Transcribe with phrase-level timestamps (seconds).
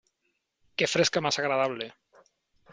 [0.75, 1.93] Qué fresca más agradable.